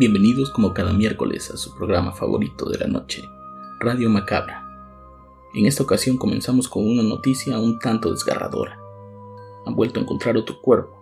Bienvenidos 0.00 0.48
como 0.48 0.72
cada 0.72 0.94
miércoles 0.94 1.50
a 1.50 1.58
su 1.58 1.74
programa 1.74 2.12
favorito 2.12 2.70
de 2.70 2.78
la 2.78 2.86
noche, 2.86 3.22
Radio 3.80 4.08
Macabra. 4.08 4.66
En 5.52 5.66
esta 5.66 5.82
ocasión 5.82 6.16
comenzamos 6.16 6.68
con 6.68 6.88
una 6.88 7.02
noticia 7.02 7.58
un 7.58 7.78
tanto 7.78 8.10
desgarradora. 8.10 8.80
Han 9.66 9.74
vuelto 9.74 10.00
a 10.00 10.02
encontrar 10.02 10.38
otro 10.38 10.62
cuerpo. 10.62 10.98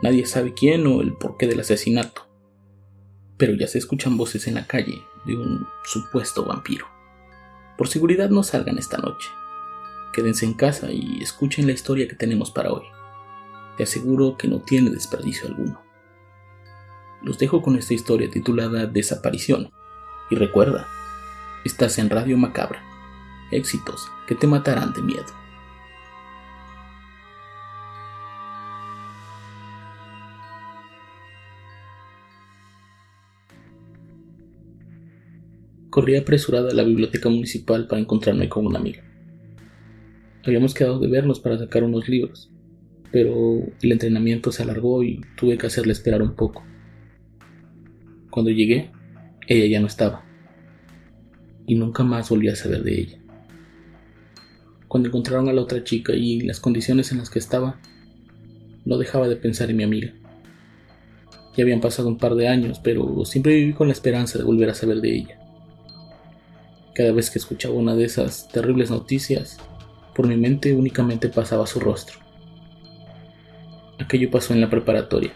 Nadie 0.00 0.26
sabe 0.26 0.54
quién 0.54 0.86
o 0.86 1.00
el 1.00 1.14
porqué 1.14 1.48
del 1.48 1.58
asesinato, 1.58 2.22
pero 3.36 3.54
ya 3.54 3.66
se 3.66 3.78
escuchan 3.78 4.16
voces 4.16 4.46
en 4.46 4.54
la 4.54 4.68
calle 4.68 5.02
de 5.26 5.34
un 5.34 5.66
supuesto 5.82 6.44
vampiro. 6.44 6.86
Por 7.76 7.88
seguridad 7.88 8.30
no 8.30 8.44
salgan 8.44 8.78
esta 8.78 8.98
noche. 8.98 9.28
Quédense 10.12 10.46
en 10.46 10.54
casa 10.54 10.92
y 10.92 11.20
escuchen 11.20 11.66
la 11.66 11.72
historia 11.72 12.06
que 12.06 12.14
tenemos 12.14 12.52
para 12.52 12.72
hoy. 12.72 12.84
Te 13.76 13.82
aseguro 13.82 14.36
que 14.36 14.46
no 14.46 14.60
tiene 14.60 14.90
desperdicio 14.90 15.48
alguno. 15.48 15.91
Los 17.22 17.38
dejo 17.38 17.62
con 17.62 17.76
esta 17.76 17.94
historia 17.94 18.28
titulada 18.28 18.86
Desaparición. 18.86 19.70
Y 20.30 20.34
recuerda, 20.34 20.88
estás 21.64 21.98
en 21.98 22.10
Radio 22.10 22.36
Macabra. 22.36 22.82
Éxitos 23.52 24.10
que 24.26 24.34
te 24.34 24.48
matarán 24.48 24.92
de 24.92 25.02
miedo. 25.02 25.26
Corrí 35.90 36.16
apresurada 36.16 36.70
a 36.70 36.74
la 36.74 36.82
biblioteca 36.82 37.28
municipal 37.28 37.86
para 37.86 38.00
encontrarme 38.00 38.48
con 38.48 38.66
una 38.66 38.80
amiga. 38.80 39.04
Habíamos 40.44 40.74
quedado 40.74 40.98
de 40.98 41.06
vernos 41.06 41.38
para 41.38 41.58
sacar 41.58 41.84
unos 41.84 42.08
libros, 42.08 42.50
pero 43.12 43.58
el 43.80 43.92
entrenamiento 43.92 44.50
se 44.50 44.64
alargó 44.64 45.04
y 45.04 45.20
tuve 45.36 45.56
que 45.56 45.66
hacerle 45.66 45.92
esperar 45.92 46.22
un 46.22 46.34
poco. 46.34 46.64
Cuando 48.32 48.50
llegué, 48.50 48.90
ella 49.46 49.66
ya 49.66 49.78
no 49.78 49.86
estaba. 49.86 50.24
Y 51.66 51.74
nunca 51.74 52.02
más 52.02 52.30
volví 52.30 52.48
a 52.48 52.56
saber 52.56 52.82
de 52.82 52.98
ella. 52.98 53.18
Cuando 54.88 55.10
encontraron 55.10 55.50
a 55.50 55.52
la 55.52 55.60
otra 55.60 55.84
chica 55.84 56.14
y 56.14 56.40
las 56.40 56.58
condiciones 56.58 57.12
en 57.12 57.18
las 57.18 57.28
que 57.28 57.38
estaba, 57.38 57.78
no 58.86 58.96
dejaba 58.96 59.28
de 59.28 59.36
pensar 59.36 59.68
en 59.68 59.76
mi 59.76 59.82
amiga. 59.82 60.14
Ya 61.54 61.62
habían 61.62 61.82
pasado 61.82 62.08
un 62.08 62.16
par 62.16 62.34
de 62.34 62.48
años, 62.48 62.80
pero 62.82 63.22
siempre 63.26 63.54
viví 63.54 63.74
con 63.74 63.88
la 63.88 63.92
esperanza 63.92 64.38
de 64.38 64.44
volver 64.44 64.70
a 64.70 64.74
saber 64.74 65.02
de 65.02 65.14
ella. 65.14 65.38
Cada 66.94 67.12
vez 67.12 67.30
que 67.30 67.38
escuchaba 67.38 67.74
una 67.74 67.94
de 67.94 68.06
esas 68.06 68.48
terribles 68.48 68.90
noticias, 68.90 69.58
por 70.14 70.26
mi 70.26 70.38
mente 70.38 70.72
únicamente 70.72 71.28
pasaba 71.28 71.66
su 71.66 71.80
rostro. 71.80 72.18
Aquello 73.98 74.30
pasó 74.30 74.54
en 74.54 74.62
la 74.62 74.70
preparatoria. 74.70 75.34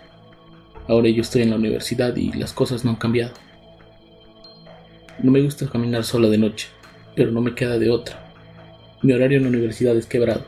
Ahora 0.88 1.08
yo 1.08 1.22
estoy 1.22 1.42
en 1.42 1.50
la 1.50 1.56
universidad 1.56 2.14
y 2.16 2.32
las 2.32 2.52
cosas 2.52 2.84
no 2.84 2.90
han 2.90 2.96
cambiado. 2.96 3.32
No 5.22 5.32
me 5.32 5.42
gusta 5.42 5.66
caminar 5.66 6.04
sola 6.04 6.28
de 6.28 6.38
noche, 6.38 6.68
pero 7.14 7.32
no 7.32 7.40
me 7.40 7.54
queda 7.54 7.78
de 7.78 7.90
otra. 7.90 8.32
Mi 9.02 9.12
horario 9.12 9.38
en 9.38 9.44
la 9.44 9.48
universidad 9.48 9.96
es 9.96 10.06
quebrado. 10.06 10.44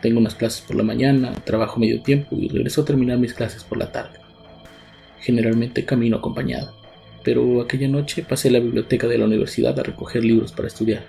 Tengo 0.00 0.18
unas 0.18 0.34
clases 0.34 0.62
por 0.62 0.76
la 0.76 0.82
mañana, 0.82 1.32
trabajo 1.44 1.78
medio 1.78 2.02
tiempo 2.02 2.36
y 2.36 2.48
regreso 2.48 2.82
a 2.82 2.84
terminar 2.84 3.18
mis 3.18 3.34
clases 3.34 3.64
por 3.64 3.78
la 3.78 3.92
tarde. 3.92 4.18
Generalmente 5.20 5.84
camino 5.84 6.16
acompañado, 6.16 6.74
pero 7.22 7.60
aquella 7.60 7.88
noche 7.88 8.24
pasé 8.28 8.48
a 8.48 8.52
la 8.52 8.60
biblioteca 8.60 9.06
de 9.06 9.18
la 9.18 9.26
universidad 9.26 9.78
a 9.78 9.82
recoger 9.82 10.24
libros 10.24 10.52
para 10.52 10.68
estudiar. 10.68 11.04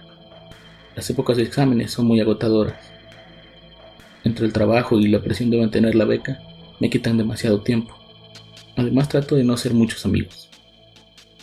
Las 0.95 1.09
épocas 1.09 1.37
de 1.37 1.43
exámenes 1.43 1.91
son 1.91 2.05
muy 2.05 2.19
agotadoras. 2.19 2.75
Entre 4.23 4.45
el 4.45 4.53
trabajo 4.53 4.99
y 4.99 5.07
la 5.07 5.21
presión 5.21 5.49
de 5.49 5.57
mantener 5.57 5.95
la 5.95 6.05
beca, 6.05 6.39
me 6.83 6.89
quitan 6.89 7.17
demasiado 7.17 7.61
tiempo. 7.61 7.93
Además 8.75 9.07
trato 9.07 9.37
de 9.37 9.45
no 9.45 9.53
hacer 9.53 9.73
muchos 9.73 10.05
amigos. 10.05 10.49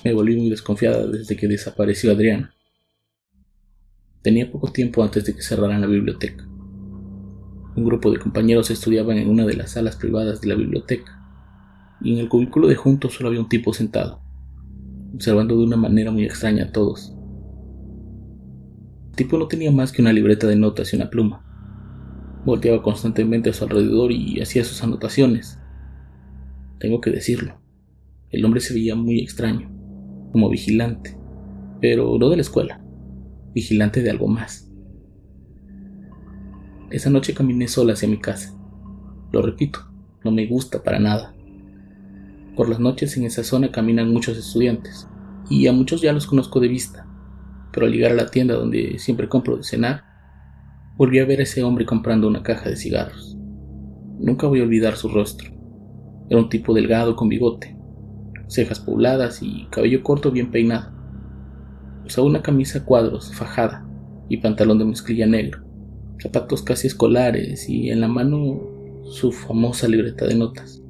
Me 0.04 0.12
volví 0.12 0.36
muy 0.36 0.50
desconfiada 0.50 1.06
desde 1.06 1.34
que 1.34 1.48
desapareció 1.48 2.12
Adriana. 2.12 2.54
Tenía 4.20 4.52
poco 4.52 4.70
tiempo 4.70 5.02
antes 5.02 5.24
de 5.24 5.34
que 5.34 5.40
cerraran 5.40 5.80
la 5.80 5.86
biblioteca. 5.86 6.46
Un 6.46 7.84
grupo 7.86 8.10
de 8.10 8.18
compañeros 8.18 8.70
estudiaban 8.70 9.16
en 9.16 9.30
una 9.30 9.46
de 9.46 9.54
las 9.54 9.70
salas 9.70 9.96
privadas 9.96 10.42
de 10.42 10.48
la 10.48 10.56
biblioteca, 10.56 11.18
y 12.02 12.12
en 12.12 12.18
el 12.18 12.28
cubículo 12.28 12.68
de 12.68 12.76
juntos 12.76 13.14
solo 13.14 13.30
había 13.30 13.40
un 13.40 13.48
tipo 13.48 13.72
sentado, 13.72 14.20
observando 15.14 15.56
de 15.56 15.64
una 15.64 15.78
manera 15.78 16.10
muy 16.10 16.24
extraña 16.24 16.64
a 16.64 16.72
todos. 16.72 17.14
El 19.08 19.16
tipo 19.16 19.38
no 19.38 19.48
tenía 19.48 19.72
más 19.72 19.90
que 19.90 20.02
una 20.02 20.12
libreta 20.12 20.46
de 20.46 20.56
notas 20.56 20.92
y 20.92 20.96
una 20.96 21.08
pluma. 21.08 21.49
Volteaba 22.44 22.82
constantemente 22.82 23.50
a 23.50 23.52
su 23.52 23.64
alrededor 23.64 24.12
y 24.12 24.40
hacía 24.40 24.64
sus 24.64 24.82
anotaciones. 24.82 25.58
Tengo 26.78 27.00
que 27.00 27.10
decirlo, 27.10 27.60
el 28.30 28.44
hombre 28.44 28.60
se 28.60 28.72
veía 28.72 28.94
muy 28.94 29.20
extraño, 29.20 29.70
como 30.32 30.48
vigilante, 30.48 31.16
pero 31.80 32.16
no 32.18 32.30
de 32.30 32.36
la 32.36 32.42
escuela, 32.42 32.80
vigilante 33.54 34.02
de 34.02 34.10
algo 34.10 34.28
más. 34.28 34.70
Esa 36.90 37.10
noche 37.10 37.34
caminé 37.34 37.68
sola 37.68 37.92
hacia 37.92 38.08
mi 38.08 38.18
casa. 38.18 38.56
Lo 39.32 39.42
repito, 39.42 39.80
no 40.24 40.30
me 40.30 40.46
gusta 40.46 40.82
para 40.82 40.98
nada. 40.98 41.34
Por 42.56 42.68
las 42.68 42.80
noches 42.80 43.16
en 43.16 43.24
esa 43.24 43.44
zona 43.44 43.70
caminan 43.70 44.12
muchos 44.12 44.38
estudiantes, 44.38 45.08
y 45.48 45.66
a 45.66 45.72
muchos 45.72 46.00
ya 46.00 46.12
los 46.12 46.26
conozco 46.26 46.60
de 46.60 46.68
vista, 46.68 47.06
pero 47.72 47.86
al 47.86 47.92
llegar 47.92 48.12
a 48.12 48.16
la 48.16 48.30
tienda 48.30 48.54
donde 48.54 48.98
siempre 48.98 49.28
compro 49.28 49.56
de 49.56 49.64
cenar, 49.64 50.04
volví 51.00 51.18
a 51.18 51.24
ver 51.24 51.40
a 51.40 51.44
ese 51.44 51.62
hombre 51.62 51.86
comprando 51.86 52.28
una 52.28 52.42
caja 52.42 52.68
de 52.68 52.76
cigarros. 52.76 53.34
Nunca 54.18 54.46
voy 54.46 54.60
a 54.60 54.64
olvidar 54.64 54.96
su 54.96 55.08
rostro. 55.08 55.50
Era 56.28 56.38
un 56.38 56.50
tipo 56.50 56.74
delgado 56.74 57.16
con 57.16 57.30
bigote, 57.30 57.74
cejas 58.48 58.80
pobladas 58.80 59.42
y 59.42 59.66
cabello 59.70 60.02
corto 60.02 60.30
bien 60.30 60.50
peinado. 60.50 60.92
Usaba 62.04 62.26
una 62.26 62.42
camisa 62.42 62.84
cuadros, 62.84 63.34
fajada, 63.34 63.88
y 64.28 64.36
pantalón 64.36 64.78
de 64.78 64.84
mezclilla 64.84 65.26
negro, 65.26 65.64
zapatos 66.22 66.62
casi 66.62 66.88
escolares 66.88 67.66
y 67.66 67.88
en 67.88 68.02
la 68.02 68.08
mano 68.08 68.60
su 69.04 69.32
famosa 69.32 69.88
libreta 69.88 70.26
de 70.26 70.34
notas. 70.34 70.82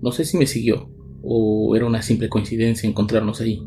No 0.00 0.10
sé 0.10 0.24
si 0.24 0.38
me 0.38 0.46
siguió 0.46 0.88
o 1.22 1.76
era 1.76 1.84
una 1.84 2.00
simple 2.00 2.30
coincidencia 2.30 2.88
encontrarnos 2.88 3.42
allí. 3.42 3.62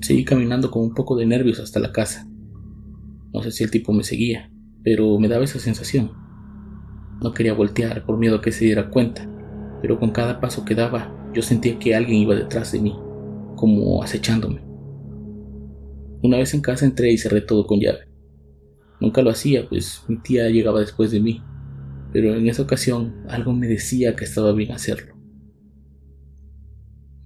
Seguí 0.00 0.24
caminando 0.24 0.70
con 0.70 0.84
un 0.84 0.94
poco 0.94 1.16
de 1.16 1.26
nervios 1.26 1.58
hasta 1.58 1.80
la 1.80 1.90
casa. 1.90 2.28
No 3.36 3.42
sé 3.42 3.50
si 3.50 3.64
el 3.64 3.70
tipo 3.70 3.92
me 3.92 4.02
seguía, 4.02 4.50
pero 4.82 5.18
me 5.18 5.28
daba 5.28 5.44
esa 5.44 5.58
sensación. 5.58 6.10
No 7.20 7.34
quería 7.34 7.52
voltear 7.52 8.06
por 8.06 8.16
miedo 8.16 8.36
a 8.36 8.40
que 8.40 8.50
se 8.50 8.64
diera 8.64 8.88
cuenta, 8.88 9.28
pero 9.82 10.00
con 10.00 10.10
cada 10.10 10.40
paso 10.40 10.64
que 10.64 10.74
daba 10.74 11.14
yo 11.34 11.42
sentía 11.42 11.78
que 11.78 11.94
alguien 11.94 12.20
iba 12.20 12.34
detrás 12.34 12.72
de 12.72 12.80
mí, 12.80 12.96
como 13.54 14.02
acechándome. 14.02 14.62
Una 16.22 16.38
vez 16.38 16.54
en 16.54 16.62
casa 16.62 16.86
entré 16.86 17.12
y 17.12 17.18
cerré 17.18 17.42
todo 17.42 17.66
con 17.66 17.78
llave. 17.78 18.08
Nunca 19.02 19.20
lo 19.20 19.28
hacía, 19.28 19.68
pues 19.68 20.02
mi 20.08 20.16
tía 20.16 20.48
llegaba 20.48 20.80
después 20.80 21.10
de 21.10 21.20
mí, 21.20 21.42
pero 22.14 22.34
en 22.34 22.48
esa 22.48 22.62
ocasión 22.62 23.26
algo 23.28 23.52
me 23.52 23.68
decía 23.68 24.16
que 24.16 24.24
estaba 24.24 24.52
bien 24.52 24.72
hacerlo. 24.72 25.14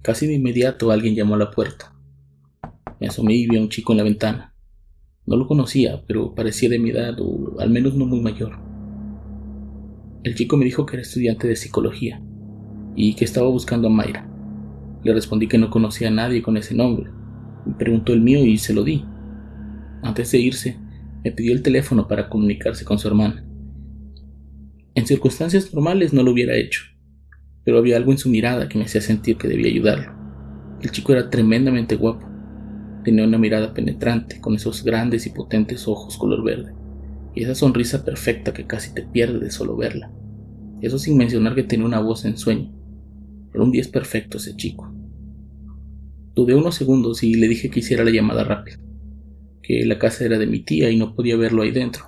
Casi 0.01 0.27
de 0.27 0.33
inmediato 0.33 0.91
alguien 0.91 1.15
llamó 1.15 1.35
a 1.35 1.39
la 1.39 1.51
puerta. 1.51 1.95
Me 2.99 3.07
asomé 3.07 3.35
y 3.35 3.47
vi 3.47 3.55
a 3.55 3.61
un 3.61 3.69
chico 3.69 3.93
en 3.93 3.97
la 3.99 4.03
ventana. 4.03 4.50
No 5.25 5.37
lo 5.37 5.47
conocía, 5.47 6.03
pero 6.07 6.33
parecía 6.33 6.69
de 6.69 6.79
mi 6.79 6.89
edad 6.89 7.15
o 7.19 7.59
al 7.59 7.69
menos 7.69 7.95
no 7.95 8.05
muy 8.05 8.21
mayor. 8.21 8.59
El 10.23 10.35
chico 10.35 10.57
me 10.57 10.65
dijo 10.65 10.85
que 10.85 10.95
era 10.95 11.01
estudiante 11.01 11.47
de 11.47 11.55
psicología 11.55 12.21
y 12.95 13.15
que 13.15 13.25
estaba 13.25 13.49
buscando 13.49 13.87
a 13.87 13.91
Mayra. 13.91 14.27
Le 15.03 15.13
respondí 15.13 15.47
que 15.47 15.57
no 15.57 15.69
conocía 15.69 16.09
a 16.09 16.11
nadie 16.11 16.41
con 16.41 16.57
ese 16.57 16.75
nombre. 16.75 17.09
Me 17.65 17.73
preguntó 17.73 18.13
el 18.13 18.21
mío 18.21 18.45
y 18.45 18.57
se 18.57 18.73
lo 18.73 18.83
di. 18.83 19.03
Antes 20.03 20.31
de 20.31 20.39
irse, 20.39 20.77
me 21.23 21.31
pidió 21.31 21.53
el 21.53 21.61
teléfono 21.61 22.07
para 22.07 22.29
comunicarse 22.29 22.85
con 22.85 22.99
su 22.99 23.07
hermana. 23.07 23.45
En 24.93 25.07
circunstancias 25.07 25.73
normales 25.73 26.13
no 26.13 26.21
lo 26.21 26.31
hubiera 26.31 26.55
hecho, 26.55 26.83
pero 27.63 27.77
había 27.77 27.97
algo 27.97 28.11
en 28.11 28.17
su 28.17 28.29
mirada 28.29 28.67
que 28.67 28.77
me 28.77 28.85
hacía 28.85 29.01
sentir 29.01 29.37
que 29.37 29.47
debía 29.47 29.71
ayudarlo. 29.71 30.11
El 30.81 30.91
chico 30.91 31.13
era 31.13 31.29
tremendamente 31.29 31.95
guapo. 31.95 32.27
Tenía 33.03 33.25
una 33.25 33.37
mirada 33.37 33.73
penetrante, 33.73 34.39
con 34.39 34.55
esos 34.55 34.83
grandes 34.83 35.25
y 35.25 35.31
potentes 35.31 35.87
ojos 35.87 36.17
color 36.17 36.43
verde, 36.43 36.73
y 37.33 37.43
esa 37.43 37.55
sonrisa 37.55 38.05
perfecta 38.05 38.53
que 38.53 38.67
casi 38.67 38.93
te 38.93 39.01
pierde 39.01 39.39
de 39.39 39.51
solo 39.51 39.75
verla. 39.75 40.11
Eso 40.81 40.99
sin 40.99 41.17
mencionar 41.17 41.55
que 41.55 41.63
tenía 41.63 41.85
una 41.85 41.99
voz 41.99 42.25
en 42.25 42.37
sueño. 42.37 42.71
Era 43.53 43.63
un 43.63 43.71
10 43.71 43.87
perfecto 43.89 44.37
ese 44.37 44.55
chico. 44.55 44.91
Dudé 46.33 46.55
unos 46.55 46.75
segundos 46.75 47.23
y 47.23 47.35
le 47.35 47.47
dije 47.47 47.69
que 47.69 47.81
hiciera 47.81 48.03
la 48.03 48.11
llamada 48.11 48.43
rápida, 48.43 48.77
que 49.61 49.85
la 49.85 49.99
casa 49.99 50.25
era 50.25 50.37
de 50.37 50.47
mi 50.47 50.59
tía 50.59 50.89
y 50.89 50.97
no 50.97 51.13
podía 51.15 51.35
verlo 51.35 51.61
ahí 51.61 51.71
dentro. 51.71 52.05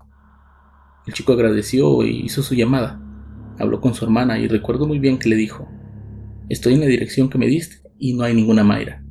El 1.06 1.14
chico 1.14 1.34
agradeció 1.34 2.04
e 2.04 2.10
hizo 2.10 2.42
su 2.42 2.56
llamada. 2.56 3.02
Habló 3.60 3.82
con 3.82 3.94
su 3.94 4.06
hermana 4.06 4.40
y 4.40 4.48
recuerdo 4.48 4.88
muy 4.88 5.00
bien 5.00 5.20
que 5.20 5.30
le 5.30 5.36
dijo, 5.36 5.68
Estoy 6.50 6.74
en 6.74 6.82
la 6.82 6.86
dirección 6.86 7.30
que 7.30 7.38
me 7.38 7.48
diste 7.48 7.90
y 8.00 8.14
no 8.14 8.24
hay 8.24 8.34
ninguna 8.34 8.64
Mayra. 8.64 9.03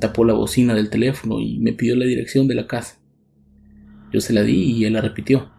Tapó 0.00 0.24
la 0.24 0.34
bocina 0.34 0.74
del 0.74 0.90
teléfono 0.90 1.40
y 1.40 1.58
me 1.58 1.72
pidió 1.72 1.96
la 1.96 2.04
dirección 2.04 2.48
de 2.48 2.54
la 2.54 2.66
casa. 2.66 3.00
Yo 4.12 4.20
se 4.20 4.32
la 4.32 4.42
di 4.42 4.72
y 4.72 4.84
él 4.84 4.92
la 4.92 5.00
repitió. 5.00 5.50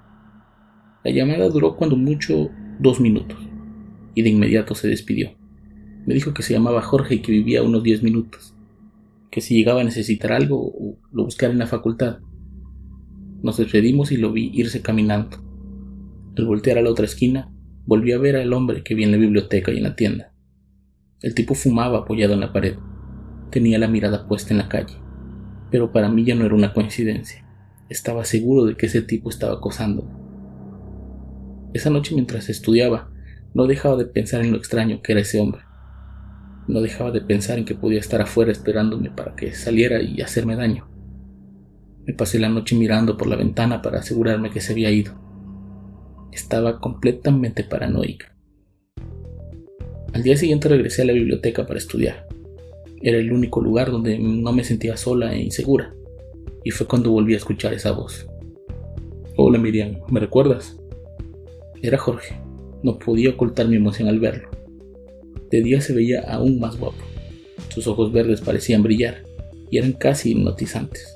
La 1.04 1.12
llamada 1.12 1.50
duró 1.50 1.76
cuando 1.76 1.96
mucho 1.96 2.50
dos 2.80 3.00
minutos 3.00 3.38
y 4.14 4.22
de 4.22 4.30
inmediato 4.30 4.76
se 4.76 4.88
despidió. 4.88 5.32
Me 6.06 6.14
dijo 6.14 6.34
que 6.34 6.44
se 6.44 6.54
llamaba 6.54 6.82
Jorge 6.82 7.16
y 7.16 7.20
que 7.20 7.32
vivía 7.32 7.64
unos 7.64 7.84
diez 7.84 8.04
minutos 8.04 8.54
que 9.38 9.42
si 9.42 9.56
llegaba 9.56 9.82
a 9.82 9.84
necesitar 9.84 10.32
algo, 10.32 10.98
lo 11.12 11.24
buscara 11.26 11.54
en 11.54 11.60
la 11.60 11.68
facultad. 11.68 12.20
Nos 13.44 13.58
despedimos 13.58 14.12
y 14.12 14.18
lo 14.18 14.32
vi 14.32 14.50
irse 14.54 14.82
caminando. 14.82 15.38
Al 16.36 16.46
voltear 16.46 16.78
a 16.78 16.82
la 16.82 16.90
otra 16.90 17.06
esquina, 17.06 17.52
volví 17.86 18.12
a 18.14 18.18
ver 18.18 18.36
al 18.36 18.54
hombre 18.54 18.84
que 18.84 18.96
vi 18.96 19.04
en 19.04 19.12
la 19.12 19.18
biblioteca 19.18 19.72
y 19.72 19.78
en 19.78 19.84
la 19.84 19.96
tienda. 19.96 20.34
El 21.22 21.36
tipo 21.36 21.56
fumaba 21.56 22.00
apoyado 22.00 22.34
en 22.34 22.40
la 22.40 22.54
pared. 22.54 22.78
Tenía 23.50 23.80
la 23.80 23.88
mirada 23.88 24.28
puesta 24.28 24.54
en 24.54 24.58
la 24.58 24.70
calle. 24.70 24.96
Pero 25.72 25.92
para 25.92 26.10
mí 26.10 26.26
ya 26.26 26.36
no 26.36 26.46
era 26.46 26.56
una 26.56 26.74
coincidencia. 26.74 27.46
Estaba 27.90 28.26
seguro 28.26 28.66
de 28.66 28.76
que 28.76 28.88
ese 28.88 29.02
tipo 29.02 29.30
estaba 29.30 29.54
acosándome. 29.54 30.10
Esa 31.74 31.90
noche 31.90 32.14
mientras 32.14 32.50
estudiaba, 32.50 33.10
no 33.54 33.66
dejaba 33.66 33.96
de 33.96 34.06
pensar 34.06 34.42
en 34.42 34.52
lo 34.52 34.58
extraño 34.58 35.02
que 35.02 35.14
era 35.14 35.22
ese 35.22 35.40
hombre. 35.40 35.62
No 36.68 36.82
dejaba 36.82 37.12
de 37.12 37.22
pensar 37.22 37.58
en 37.58 37.66
que 37.66 37.76
podía 37.76 38.00
estar 38.00 38.22
afuera 38.22 38.52
esperándome 38.52 39.10
para 39.10 39.36
que 39.36 39.54
saliera 39.54 40.02
y 40.02 40.22
hacerme 40.22 40.56
daño. 40.56 40.88
Me 42.06 42.14
pasé 42.14 42.40
la 42.40 42.50
noche 42.50 42.76
mirando 42.76 43.18
por 43.18 43.28
la 43.28 43.36
ventana 43.36 43.82
para 43.82 44.00
asegurarme 44.00 44.50
que 44.50 44.62
se 44.62 44.74
había 44.74 44.92
ido. 44.92 45.14
Estaba 46.32 46.80
completamente 46.80 47.64
paranoica. 47.64 48.34
Al 50.14 50.24
día 50.24 50.38
siguiente 50.38 50.70
regresé 50.70 51.02
a 51.02 51.06
la 51.06 51.14
biblioteca 51.14 51.66
para 51.66 51.80
estudiar. 51.80 52.27
Era 53.02 53.18
el 53.18 53.32
único 53.32 53.62
lugar 53.62 53.92
donde 53.92 54.18
no 54.18 54.52
me 54.52 54.64
sentía 54.64 54.98
sola 54.98 55.34
e 55.34 55.44
insegura. 55.44 55.94
Y 56.64 56.72
fue 56.72 56.88
cuando 56.88 57.12
volví 57.12 57.34
a 57.34 57.38
escuchar 57.38 57.74
esa 57.74 57.92
voz. 57.92 58.28
Hola 59.36 59.60
Miriam, 59.60 60.00
¿me 60.10 60.20
recuerdas? 60.20 60.78
Era 61.82 61.98
Jorge. 61.98 62.36
No 62.84 62.98
podía 62.98 63.30
ocultar 63.30 63.68
mi 63.68 63.76
emoción 63.76 64.08
al 64.08 64.20
verlo. 64.20 64.50
De 65.52 65.62
día 65.62 65.80
se 65.80 65.94
veía 65.94 66.22
aún 66.22 66.60
más 66.60 66.78
guapo. 66.78 66.98
Sus 67.70 67.88
ojos 67.88 68.12
verdes 68.12 68.42
parecían 68.42 68.84
brillar 68.84 69.24
y 69.70 69.78
eran 69.78 69.94
casi 69.94 70.32
hipnotizantes. 70.32 71.16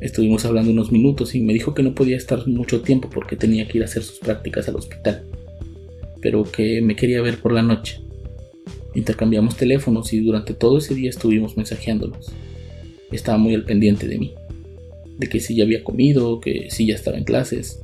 Estuvimos 0.00 0.44
hablando 0.44 0.70
unos 0.70 0.90
minutos 0.90 1.34
y 1.34 1.40
me 1.40 1.52
dijo 1.52 1.74
que 1.74 1.82
no 1.82 1.94
podía 1.94 2.16
estar 2.16 2.46
mucho 2.48 2.80
tiempo 2.80 3.08
porque 3.12 3.36
tenía 3.36 3.68
que 3.68 3.78
ir 3.78 3.84
a 3.84 3.86
hacer 3.86 4.02
sus 4.02 4.18
prácticas 4.18 4.68
al 4.68 4.76
hospital, 4.76 5.24
pero 6.20 6.42
que 6.42 6.80
me 6.82 6.96
quería 6.96 7.22
ver 7.22 7.38
por 7.38 7.52
la 7.52 7.62
noche. 7.62 8.00
Intercambiamos 8.94 9.56
teléfonos 9.56 10.12
y 10.12 10.20
durante 10.20 10.54
todo 10.54 10.78
ese 10.78 10.94
día 10.94 11.10
estuvimos 11.10 11.56
mensajeándonos. 11.56 12.30
Estaba 13.10 13.38
muy 13.38 13.54
al 13.54 13.64
pendiente 13.64 14.06
de 14.06 14.18
mí, 14.18 14.34
de 15.18 15.28
que 15.28 15.40
si 15.40 15.54
ya 15.54 15.64
había 15.64 15.84
comido, 15.84 16.40
que 16.40 16.68
si 16.70 16.86
ya 16.86 16.94
estaba 16.94 17.18
en 17.18 17.24
clases. 17.24 17.80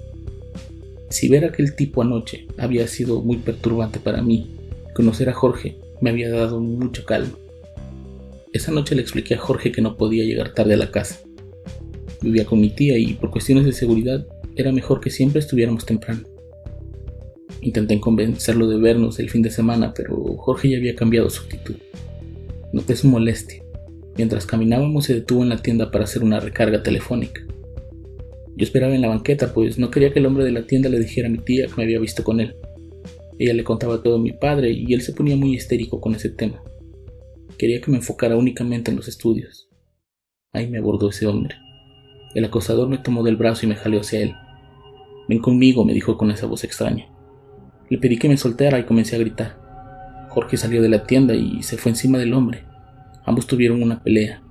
Si 1.10 1.28
ver 1.28 1.44
a 1.44 1.48
aquel 1.48 1.74
tipo 1.74 2.02
anoche 2.02 2.46
había 2.58 2.86
sido 2.86 3.22
muy 3.22 3.38
perturbante 3.38 3.98
para 3.98 4.22
mí 4.22 4.58
Conocer 4.98 5.28
a 5.28 5.32
Jorge 5.32 5.76
me 6.00 6.10
había 6.10 6.28
dado 6.28 6.58
mucha 6.58 7.04
calma. 7.04 7.38
Esa 8.52 8.72
noche 8.72 8.96
le 8.96 9.02
expliqué 9.02 9.34
a 9.34 9.38
Jorge 9.38 9.70
que 9.70 9.80
no 9.80 9.96
podía 9.96 10.24
llegar 10.24 10.54
tarde 10.54 10.74
a 10.74 10.76
la 10.76 10.90
casa. 10.90 11.20
Vivía 12.20 12.44
con 12.44 12.60
mi 12.60 12.70
tía 12.70 12.98
y 12.98 13.14
por 13.14 13.30
cuestiones 13.30 13.64
de 13.64 13.70
seguridad 13.70 14.26
era 14.56 14.72
mejor 14.72 15.00
que 15.00 15.10
siempre 15.10 15.38
estuviéramos 15.38 15.86
temprano. 15.86 16.24
Intenté 17.68 18.00
convencerlo 18.00 18.66
de 18.66 18.78
vernos 18.78 19.18
el 19.20 19.28
fin 19.28 19.42
de 19.42 19.50
semana, 19.50 19.92
pero 19.94 20.16
Jorge 20.38 20.70
ya 20.70 20.78
había 20.78 20.94
cambiado 20.94 21.28
su 21.28 21.42
actitud. 21.42 21.76
Noté 22.72 22.96
su 22.96 23.08
molestia. 23.08 23.62
Mientras 24.16 24.46
caminábamos 24.46 25.04
se 25.04 25.12
detuvo 25.12 25.42
en 25.42 25.50
la 25.50 25.58
tienda 25.60 25.90
para 25.90 26.04
hacer 26.04 26.22
una 26.22 26.40
recarga 26.40 26.82
telefónica. 26.82 27.42
Yo 28.56 28.64
esperaba 28.64 28.94
en 28.94 29.02
la 29.02 29.08
banqueta, 29.08 29.52
pues 29.52 29.78
no 29.78 29.90
quería 29.90 30.14
que 30.14 30.18
el 30.18 30.24
hombre 30.24 30.44
de 30.44 30.52
la 30.52 30.66
tienda 30.66 30.88
le 30.88 30.98
dijera 30.98 31.28
a 31.28 31.30
mi 31.30 31.36
tía 31.36 31.66
que 31.66 31.74
me 31.76 31.82
había 31.82 32.00
visto 32.00 32.24
con 32.24 32.40
él. 32.40 32.56
Ella 33.38 33.52
le 33.52 33.64
contaba 33.64 34.02
todo 34.02 34.14
a 34.14 34.18
mi 34.18 34.32
padre 34.32 34.72
y 34.72 34.94
él 34.94 35.02
se 35.02 35.12
ponía 35.12 35.36
muy 35.36 35.54
histérico 35.54 36.00
con 36.00 36.14
ese 36.14 36.30
tema. 36.30 36.62
Quería 37.58 37.82
que 37.82 37.90
me 37.90 37.98
enfocara 37.98 38.38
únicamente 38.38 38.90
en 38.90 38.96
los 38.96 39.08
estudios. 39.08 39.68
Ahí 40.54 40.68
me 40.70 40.78
abordó 40.78 41.10
ese 41.10 41.26
hombre. 41.26 41.54
El 42.34 42.46
acosador 42.46 42.88
me 42.88 42.96
tomó 42.96 43.22
del 43.22 43.36
brazo 43.36 43.66
y 43.66 43.68
me 43.68 43.76
jaleó 43.76 44.00
hacia 44.00 44.22
él. 44.22 44.32
Ven 45.28 45.40
conmigo, 45.40 45.84
me 45.84 45.92
dijo 45.92 46.16
con 46.16 46.30
esa 46.30 46.46
voz 46.46 46.64
extraña. 46.64 47.10
Le 47.90 47.98
pedí 47.98 48.18
que 48.18 48.28
me 48.28 48.36
soltara 48.36 48.78
y 48.78 48.84
comencé 48.84 49.16
a 49.16 49.18
gritar. 49.18 49.56
Jorge 50.28 50.56
salió 50.56 50.82
de 50.82 50.88
la 50.88 51.04
tienda 51.04 51.34
y 51.34 51.62
se 51.62 51.78
fue 51.78 51.90
encima 51.90 52.18
del 52.18 52.34
hombre. 52.34 52.64
Ambos 53.24 53.46
tuvieron 53.46 53.82
una 53.82 54.02
pelea. 54.02 54.42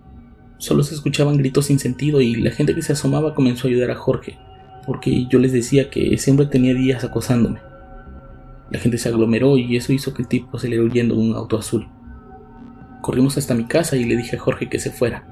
Solo 0.58 0.84
se 0.84 0.96
escuchaban 0.96 1.38
gritos 1.38 1.68
sin 1.68 1.78
sentido 1.78 2.20
y 2.20 2.36
la 2.36 2.52
gente 2.52 2.74
que 2.74 2.82
se 2.82 2.94
asomaba 2.94 3.36
comenzó 3.36 3.68
a 3.68 3.70
ayudar 3.70 3.92
a 3.92 3.96
Jorge, 3.96 4.38
porque 4.86 5.28
yo 5.30 5.38
les 5.38 5.52
decía 5.52 5.90
que 5.90 6.14
ese 6.14 6.32
hombre 6.32 6.48
tenía 6.48 6.74
días 6.74 7.04
acosándome. 7.04 7.60
La 8.72 8.80
gente 8.80 8.98
se 8.98 9.08
aglomeró 9.08 9.58
y 9.58 9.78
eso 9.78 9.94
hizo 9.94 10.14
que 10.14 10.24
el 10.24 10.28
tipo 10.28 10.58
se 10.58 10.68
le 10.68 10.82
huyendo 10.82 11.14
en 11.14 11.30
un 11.30 11.36
auto 11.36 11.58
azul. 11.58 11.88
Corrimos 13.02 13.38
hasta 13.38 13.54
mi 13.54 13.66
casa 13.66 13.96
y 13.96 14.04
le 14.04 14.18
dije 14.18 14.36
a 14.36 14.40
Jorge 14.40 14.68
que 14.68 14.80
se 14.80 14.92
fuera, 14.92 15.28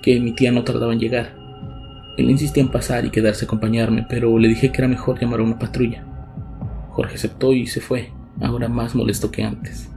que 0.00 0.18
mi 0.20 0.32
tía 0.32 0.52
no 0.52 0.62
tardaba 0.62 0.92
en 0.92 1.00
llegar. 1.00 1.34
Él 2.16 2.30
insistía 2.30 2.62
en 2.62 2.70
pasar 2.70 3.04
y 3.04 3.10
quedarse 3.10 3.44
a 3.44 3.46
acompañarme, 3.46 4.06
pero 4.08 4.38
le 4.38 4.48
dije 4.48 4.70
que 4.70 4.78
era 4.78 4.88
mejor 4.88 5.20
llamar 5.20 5.40
a 5.40 5.44
una 5.44 5.58
patrulla. 5.58 6.06
Jorge 6.92 7.16
aceptó 7.16 7.52
y 7.52 7.66
se 7.66 7.80
fue, 7.80 8.12
ahora 8.40 8.68
más 8.68 8.94
molesto 8.94 9.30
que 9.30 9.44
antes. 9.44 9.90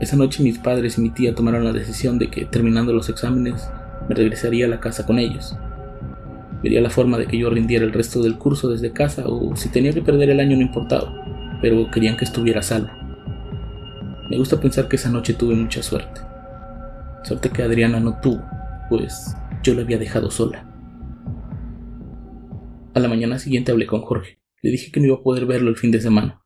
Esa 0.00 0.16
noche 0.16 0.42
mis 0.42 0.58
padres 0.58 0.98
y 0.98 1.02
mi 1.02 1.10
tía 1.10 1.34
tomaron 1.34 1.64
la 1.64 1.72
decisión 1.72 2.18
de 2.18 2.28
que, 2.28 2.44
terminando 2.44 2.92
los 2.92 3.08
exámenes, 3.08 3.68
me 4.08 4.14
regresaría 4.14 4.66
a 4.66 4.68
la 4.68 4.80
casa 4.80 5.06
con 5.06 5.18
ellos. 5.18 5.56
Vería 6.62 6.80
la 6.80 6.90
forma 6.90 7.18
de 7.18 7.26
que 7.26 7.38
yo 7.38 7.50
rindiera 7.50 7.84
el 7.84 7.92
resto 7.92 8.22
del 8.22 8.38
curso 8.38 8.68
desde 8.68 8.92
casa 8.92 9.24
o 9.26 9.54
si 9.56 9.68
tenía 9.68 9.92
que 9.92 10.02
perder 10.02 10.30
el 10.30 10.40
año 10.40 10.56
no 10.56 10.62
importaba 10.62 11.22
pero 11.62 11.88
querían 11.90 12.16
que 12.16 12.24
estuviera 12.24 12.60
salvo. 12.60 12.90
Me 14.28 14.36
gusta 14.36 14.60
pensar 14.60 14.88
que 14.88 14.96
esa 14.96 15.08
noche 15.08 15.32
tuve 15.32 15.54
mucha 15.54 15.82
suerte. 15.82 16.20
Suerte 17.22 17.50
que 17.50 17.62
Adriana 17.62 18.00
no 18.00 18.18
tuvo, 18.20 18.42
pues 18.90 19.34
yo 19.62 19.74
la 19.74 19.82
había 19.82 19.96
dejado 19.96 20.30
sola. 20.30 20.66
A 22.94 23.00
la 23.00 23.08
mañana 23.08 23.38
siguiente 23.38 23.70
hablé 23.70 23.86
con 23.86 24.02
Jorge. 24.02 24.41
Le 24.62 24.70
dije 24.70 24.92
que 24.92 25.00
no 25.00 25.06
iba 25.06 25.16
a 25.16 25.22
poder 25.22 25.44
verlo 25.44 25.68
el 25.68 25.76
fin 25.76 25.90
de 25.90 26.00
semana. 26.00 26.42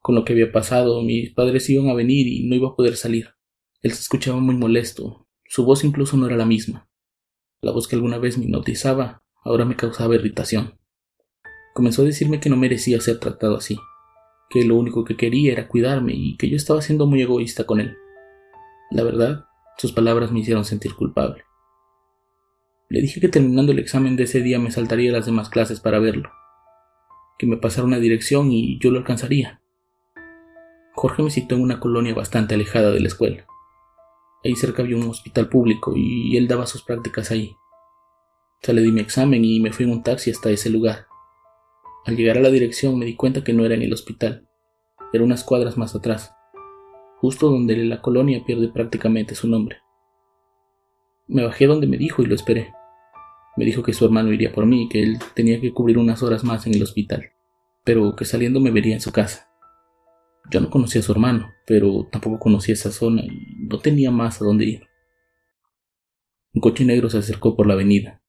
Con 0.00 0.14
lo 0.14 0.24
que 0.24 0.32
había 0.32 0.50
pasado, 0.50 1.02
mis 1.02 1.30
padres 1.34 1.68
iban 1.68 1.88
a 1.90 1.94
venir 1.94 2.26
y 2.26 2.48
no 2.48 2.56
iba 2.56 2.68
a 2.68 2.74
poder 2.74 2.96
salir. 2.96 3.34
Él 3.82 3.92
se 3.92 4.00
escuchaba 4.00 4.40
muy 4.40 4.56
molesto. 4.56 5.28
Su 5.44 5.64
voz 5.64 5.84
incluso 5.84 6.16
no 6.16 6.26
era 6.26 6.36
la 6.36 6.46
misma. 6.46 6.88
La 7.60 7.72
voz 7.72 7.86
que 7.86 7.96
alguna 7.96 8.16
vez 8.16 8.38
me 8.38 8.44
hipnotizaba 8.44 9.22
ahora 9.44 9.66
me 9.66 9.76
causaba 9.76 10.14
irritación. 10.14 10.78
Comenzó 11.74 12.00
a 12.02 12.06
decirme 12.06 12.40
que 12.40 12.48
no 12.48 12.56
merecía 12.56 13.00
ser 13.00 13.18
tratado 13.18 13.56
así, 13.56 13.78
que 14.48 14.64
lo 14.64 14.76
único 14.76 15.04
que 15.04 15.16
quería 15.16 15.52
era 15.52 15.68
cuidarme 15.68 16.14
y 16.14 16.36
que 16.38 16.48
yo 16.48 16.56
estaba 16.56 16.80
siendo 16.80 17.06
muy 17.06 17.20
egoísta 17.20 17.64
con 17.64 17.80
él. 17.80 17.94
La 18.90 19.02
verdad, 19.02 19.44
sus 19.76 19.92
palabras 19.92 20.32
me 20.32 20.40
hicieron 20.40 20.64
sentir 20.64 20.94
culpable. 20.94 21.44
Le 22.88 23.00
dije 23.02 23.20
que 23.20 23.28
terminando 23.28 23.72
el 23.72 23.78
examen 23.78 24.16
de 24.16 24.24
ese 24.24 24.42
día 24.42 24.58
me 24.58 24.70
saltaría 24.70 25.12
las 25.12 25.26
demás 25.26 25.48
clases 25.48 25.78
para 25.78 26.00
verlo, 26.00 26.30
que 27.40 27.46
me 27.46 27.56
pasara 27.56 27.86
una 27.86 27.98
dirección 27.98 28.52
y 28.52 28.78
yo 28.80 28.90
lo 28.90 28.98
alcanzaría. 28.98 29.62
Jorge 30.92 31.22
me 31.22 31.30
citó 31.30 31.54
en 31.54 31.62
una 31.62 31.80
colonia 31.80 32.12
bastante 32.12 32.54
alejada 32.54 32.90
de 32.90 33.00
la 33.00 33.08
escuela. 33.08 33.46
Ahí 34.44 34.54
cerca 34.56 34.82
había 34.82 34.98
un 34.98 35.08
hospital 35.08 35.48
público 35.48 35.94
y 35.96 36.36
él 36.36 36.48
daba 36.48 36.66
sus 36.66 36.82
prácticas 36.82 37.30
ahí. 37.30 37.56
le 38.68 38.82
di 38.82 38.92
mi 38.92 39.00
examen 39.00 39.42
y 39.42 39.58
me 39.58 39.72
fui 39.72 39.86
en 39.86 39.92
un 39.92 40.02
taxi 40.02 40.30
hasta 40.30 40.50
ese 40.50 40.68
lugar. 40.68 41.06
Al 42.04 42.14
llegar 42.14 42.36
a 42.36 42.42
la 42.42 42.50
dirección 42.50 42.98
me 42.98 43.06
di 43.06 43.16
cuenta 43.16 43.42
que 43.42 43.54
no 43.54 43.64
era 43.64 43.74
en 43.74 43.80
el 43.80 43.94
hospital, 43.94 44.46
era 45.14 45.24
unas 45.24 45.42
cuadras 45.42 45.78
más 45.78 45.94
atrás, 45.94 46.34
justo 47.16 47.48
donde 47.48 47.74
la 47.86 48.02
colonia 48.02 48.44
pierde 48.44 48.68
prácticamente 48.68 49.34
su 49.34 49.48
nombre. 49.48 49.78
Me 51.26 51.42
bajé 51.42 51.66
donde 51.66 51.86
me 51.86 51.96
dijo 51.96 52.20
y 52.20 52.26
lo 52.26 52.34
esperé. 52.34 52.74
Me 53.56 53.64
dijo 53.64 53.82
que 53.82 53.92
su 53.92 54.04
hermano 54.04 54.32
iría 54.32 54.52
por 54.52 54.66
mí 54.66 54.88
que 54.88 55.02
él 55.02 55.18
tenía 55.34 55.60
que 55.60 55.72
cubrir 55.72 55.98
unas 55.98 56.22
horas 56.22 56.44
más 56.44 56.66
en 56.66 56.74
el 56.74 56.82
hospital, 56.82 57.32
pero 57.84 58.14
que 58.16 58.24
saliendo 58.24 58.60
me 58.60 58.70
vería 58.70 58.94
en 58.94 59.00
su 59.00 59.12
casa. 59.12 59.48
Yo 60.50 60.60
no 60.60 60.70
conocía 60.70 61.00
a 61.00 61.04
su 61.04 61.12
hermano, 61.12 61.52
pero 61.66 62.08
tampoco 62.10 62.38
conocía 62.38 62.74
esa 62.74 62.90
zona 62.90 63.22
y 63.22 63.66
no 63.68 63.78
tenía 63.78 64.10
más 64.10 64.40
a 64.40 64.44
dónde 64.44 64.64
ir. 64.64 64.82
Un 66.52 66.60
coche 66.60 66.84
negro 66.84 67.08
se 67.10 67.18
acercó 67.18 67.54
por 67.56 67.66
la 67.66 67.74
avenida. 67.74 68.22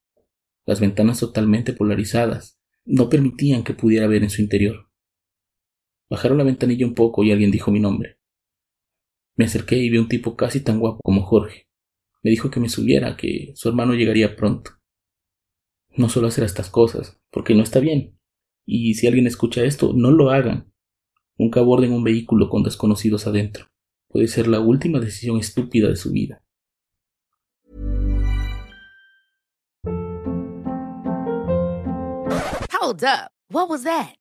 Las 0.65 0.79
ventanas 0.79 1.19
totalmente 1.19 1.73
polarizadas 1.73 2.59
no 2.85 3.09
permitían 3.09 3.63
que 3.63 3.73
pudiera 3.73 4.07
ver 4.07 4.23
en 4.23 4.29
su 4.29 4.41
interior. 4.41 4.89
Bajaron 6.09 6.37
la 6.37 6.43
ventanilla 6.43 6.85
un 6.85 6.93
poco 6.93 7.23
y 7.23 7.31
alguien 7.31 7.51
dijo 7.51 7.71
mi 7.71 7.79
nombre. 7.79 8.17
Me 9.35 9.45
acerqué 9.45 9.77
y 9.77 9.89
vi 9.89 9.97
un 9.97 10.07
tipo 10.07 10.35
casi 10.35 10.59
tan 10.61 10.79
guapo 10.79 10.99
como 11.03 11.23
Jorge. 11.23 11.67
Me 12.21 12.29
dijo 12.29 12.51
que 12.51 12.59
me 12.59 12.69
subiera, 12.69 13.17
que 13.17 13.53
su 13.55 13.69
hermano 13.69 13.93
llegaría 13.95 14.35
pronto. 14.35 14.71
No 15.95 16.07
suelo 16.07 16.29
hacer 16.29 16.43
estas 16.43 16.69
cosas, 16.69 17.19
porque 17.31 17.53
no 17.53 17.63
está 17.63 17.79
bien. 17.79 18.17
Y 18.65 18.93
si 18.93 19.07
alguien 19.07 19.27
escucha 19.27 19.63
esto, 19.63 19.91
no 19.93 20.11
lo 20.11 20.29
hagan. 20.29 20.71
Nunca 21.37 21.59
aborden 21.59 21.91
un 21.91 22.03
vehículo 22.03 22.49
con 22.49 22.63
desconocidos 22.63 23.27
adentro. 23.27 23.67
Puede 24.07 24.27
ser 24.27 24.47
la 24.47 24.59
última 24.59 24.99
decisión 24.99 25.37
estúpida 25.39 25.89
de 25.89 25.95
su 25.95 26.11
vida. 26.11 26.43
Hold 32.71 33.03
up. 33.03 33.31
What 33.49 33.69
was 33.69 33.83
that? 33.83 34.20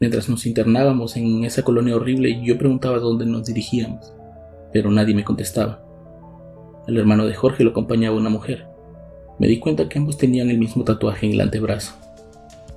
Mientras 0.00 0.28
nos 0.28 0.46
internábamos 0.46 1.16
en 1.16 1.44
esa 1.44 1.64
colonia 1.64 1.96
horrible, 1.96 2.40
yo 2.44 2.56
preguntaba 2.56 3.00
dónde 3.00 3.26
nos 3.26 3.46
dirigíamos, 3.46 4.12
pero 4.72 4.92
nadie 4.92 5.12
me 5.12 5.24
contestaba. 5.24 5.82
El 6.86 6.98
hermano 6.98 7.26
de 7.26 7.34
Jorge 7.34 7.64
lo 7.64 7.70
acompañaba 7.70 8.16
una 8.16 8.30
mujer. 8.30 8.68
Me 9.40 9.48
di 9.48 9.58
cuenta 9.58 9.88
que 9.88 9.98
ambos 9.98 10.16
tenían 10.16 10.50
el 10.50 10.58
mismo 10.58 10.84
tatuaje 10.84 11.26
en 11.26 11.32
el 11.32 11.40
antebrazo. 11.40 11.94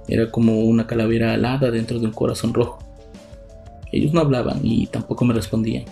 Era 0.08 0.32
como 0.32 0.62
una 0.62 0.88
calavera 0.88 1.36
alada 1.36 1.70
dentro 1.70 2.00
de 2.00 2.08
un 2.08 2.12
corazón 2.12 2.56
rojo. 2.56 2.80
Ellos 3.92 4.13
no 4.13 4.22
hablaban 4.22 4.62
y 4.63 4.88
tampoco 4.88 5.24
me 5.24 5.36
respondían. 5.36 5.86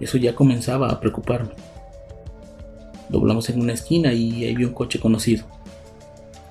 Eso 0.00 0.18
ya 0.18 0.34
comenzaba 0.34 0.90
a 0.90 1.00
preocuparme. 1.00 1.52
Doblamos 3.08 3.48
en 3.48 3.58
una 3.58 3.72
esquina 3.72 4.12
y 4.12 4.44
ahí 4.44 4.54
vi 4.54 4.64
un 4.64 4.74
coche 4.74 5.00
conocido. 5.00 5.46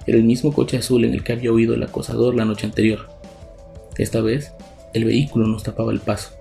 Era 0.07 0.17
el 0.17 0.23
mismo 0.23 0.51
coche 0.53 0.77
azul 0.77 1.05
en 1.05 1.13
el 1.13 1.23
que 1.23 1.33
había 1.33 1.53
oído 1.53 1.75
el 1.75 1.83
acosador 1.83 2.33
la 2.33 2.45
noche 2.45 2.65
anterior. 2.65 3.18
Esta 3.99 4.21
vez, 4.21 4.53
el 4.93 5.03
vehículo 5.03 5.45
nos 5.45 5.63
tapaba 5.63 5.91
el 5.91 5.99
paso. 5.99 6.31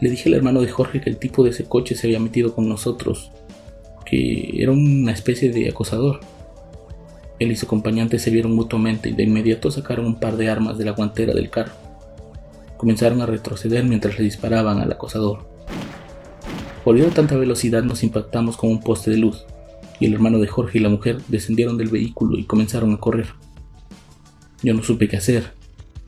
Le 0.00 0.08
dije 0.08 0.30
al 0.30 0.36
hermano 0.36 0.62
de 0.62 0.70
Jorge 0.70 1.02
que 1.02 1.10
el 1.10 1.18
tipo 1.18 1.44
de 1.44 1.50
ese 1.50 1.64
coche 1.64 1.94
se 1.94 2.06
había 2.06 2.18
metido 2.18 2.54
con 2.54 2.66
nosotros, 2.66 3.30
que 4.06 4.62
era 4.62 4.72
una 4.72 5.12
especie 5.12 5.52
de 5.52 5.68
acosador. 5.68 6.20
Él 7.38 7.52
y 7.52 7.56
su 7.56 7.66
acompañante 7.66 8.18
se 8.18 8.30
vieron 8.30 8.54
mutuamente 8.54 9.10
y 9.10 9.12
de 9.12 9.24
inmediato 9.24 9.70
sacaron 9.70 10.06
un 10.06 10.18
par 10.18 10.38
de 10.38 10.48
armas 10.48 10.78
de 10.78 10.86
la 10.86 10.92
guantera 10.92 11.34
del 11.34 11.50
carro. 11.50 11.72
Comenzaron 12.78 13.20
a 13.20 13.26
retroceder 13.26 13.84
mientras 13.84 14.16
le 14.16 14.24
disparaban 14.24 14.78
al 14.78 14.90
acosador. 14.90 15.46
Volviendo 16.86 17.12
a 17.12 17.14
tanta 17.14 17.36
velocidad 17.36 17.82
nos 17.82 18.02
impactamos 18.02 18.56
con 18.56 18.70
un 18.70 18.80
poste 18.80 19.10
de 19.10 19.18
luz, 19.18 19.44
y 20.00 20.06
el 20.06 20.14
hermano 20.14 20.38
de 20.38 20.46
Jorge 20.46 20.78
y 20.78 20.80
la 20.80 20.88
mujer 20.88 21.18
descendieron 21.28 21.76
del 21.76 21.88
vehículo 21.88 22.38
y 22.38 22.44
comenzaron 22.44 22.94
a 22.94 22.98
correr. 22.98 23.26
Yo 24.62 24.72
no 24.72 24.82
supe 24.82 25.06
qué 25.06 25.18
hacer, 25.18 25.57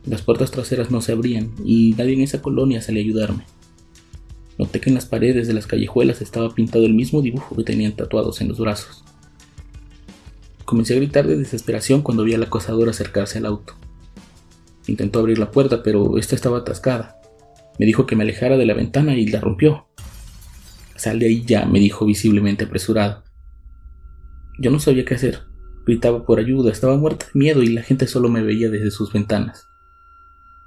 las 0.04 0.22
puertas 0.22 0.50
traseras 0.50 0.90
no 0.90 1.00
se 1.00 1.12
abrían 1.12 1.52
y 1.64 1.94
nadie 1.98 2.14
en 2.14 2.22
esa 2.22 2.40
colonia 2.40 2.80
salía 2.80 3.02
a 3.02 3.04
ayudarme. 3.04 3.44
Noté 4.58 4.80
que 4.80 4.90
en 4.90 4.94
las 4.94 5.06
paredes 5.06 5.46
de 5.46 5.54
las 5.54 5.66
callejuelas 5.66 6.20
estaba 6.22 6.54
pintado 6.54 6.84
el 6.84 6.94
mismo 6.94 7.22
dibujo 7.22 7.56
que 7.56 7.64
tenían 7.64 7.92
tatuados 7.92 8.40
en 8.40 8.48
los 8.48 8.58
brazos. 8.58 9.04
Comencé 10.64 10.94
a 10.94 10.96
gritar 10.96 11.26
de 11.26 11.36
desesperación 11.36 12.02
cuando 12.02 12.24
vi 12.24 12.34
al 12.34 12.42
acosador 12.42 12.88
acercarse 12.88 13.38
al 13.38 13.46
auto. 13.46 13.74
Intentó 14.86 15.18
abrir 15.18 15.38
la 15.38 15.50
puerta, 15.50 15.82
pero 15.82 16.18
esta 16.18 16.34
estaba 16.34 16.58
atascada. 16.58 17.20
Me 17.78 17.86
dijo 17.86 18.06
que 18.06 18.16
me 18.16 18.24
alejara 18.24 18.56
de 18.56 18.66
la 18.66 18.74
ventana 18.74 19.16
y 19.16 19.26
la 19.26 19.40
rompió. 19.40 19.86
Sal 20.96 21.18
de 21.18 21.26
ahí 21.26 21.44
ya, 21.46 21.64
me 21.64 21.80
dijo 21.80 22.04
visiblemente 22.04 22.64
apresurado. 22.64 23.24
Yo 24.58 24.70
no 24.70 24.78
sabía 24.78 25.04
qué 25.04 25.14
hacer. 25.14 25.44
Gritaba 25.86 26.26
por 26.26 26.38
ayuda, 26.38 26.70
estaba 26.70 26.98
muerta 26.98 27.26
de 27.32 27.38
miedo 27.38 27.62
y 27.62 27.68
la 27.68 27.82
gente 27.82 28.06
solo 28.06 28.28
me 28.28 28.42
veía 28.42 28.68
desde 28.68 28.90
sus 28.90 29.12
ventanas. 29.12 29.69